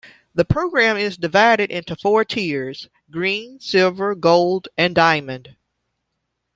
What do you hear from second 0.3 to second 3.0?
The program is divided into four tiers: